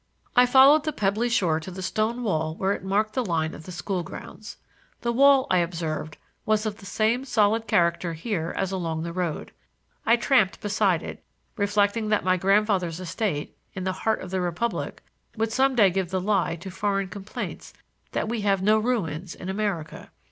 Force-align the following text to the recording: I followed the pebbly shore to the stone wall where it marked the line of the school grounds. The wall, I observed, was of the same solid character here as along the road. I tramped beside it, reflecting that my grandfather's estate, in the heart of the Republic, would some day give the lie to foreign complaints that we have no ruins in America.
I 0.35 0.47
followed 0.47 0.83
the 0.83 0.91
pebbly 0.93 1.29
shore 1.29 1.59
to 1.59 1.69
the 1.69 1.83
stone 1.83 2.23
wall 2.23 2.55
where 2.55 2.71
it 2.73 2.83
marked 2.83 3.13
the 3.13 3.23
line 3.23 3.53
of 3.53 3.65
the 3.65 3.71
school 3.71 4.01
grounds. 4.01 4.57
The 5.01 5.11
wall, 5.11 5.45
I 5.51 5.59
observed, 5.59 6.17
was 6.43 6.65
of 6.65 6.77
the 6.77 6.87
same 6.87 7.23
solid 7.23 7.67
character 7.67 8.13
here 8.13 8.51
as 8.57 8.71
along 8.71 9.03
the 9.03 9.13
road. 9.13 9.51
I 10.03 10.15
tramped 10.15 10.59
beside 10.59 11.03
it, 11.03 11.23
reflecting 11.55 12.09
that 12.09 12.23
my 12.25 12.35
grandfather's 12.35 12.99
estate, 12.99 13.55
in 13.75 13.83
the 13.83 13.91
heart 13.93 14.21
of 14.21 14.31
the 14.31 14.41
Republic, 14.41 15.03
would 15.37 15.51
some 15.51 15.75
day 15.75 15.91
give 15.91 16.09
the 16.09 16.19
lie 16.19 16.55
to 16.55 16.71
foreign 16.71 17.07
complaints 17.09 17.71
that 18.11 18.27
we 18.27 18.41
have 18.41 18.63
no 18.63 18.79
ruins 18.79 19.35
in 19.35 19.49
America. 19.49 20.09